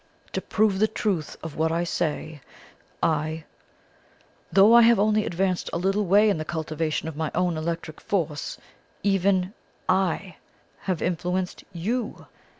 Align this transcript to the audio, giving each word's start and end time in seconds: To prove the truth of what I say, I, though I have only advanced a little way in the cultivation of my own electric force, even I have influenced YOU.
To 0.33 0.41
prove 0.41 0.79
the 0.79 0.87
truth 0.87 1.37
of 1.43 1.55
what 1.55 1.71
I 1.71 1.83
say, 1.83 2.41
I, 3.03 3.43
though 4.51 4.73
I 4.73 4.81
have 4.81 4.99
only 4.99 5.27
advanced 5.27 5.69
a 5.73 5.77
little 5.77 6.05
way 6.07 6.27
in 6.31 6.39
the 6.39 6.43
cultivation 6.43 7.07
of 7.07 7.15
my 7.15 7.29
own 7.35 7.55
electric 7.55 8.01
force, 8.01 8.57
even 9.03 9.53
I 9.87 10.37
have 10.79 11.03
influenced 11.03 11.63
YOU. 11.71 12.25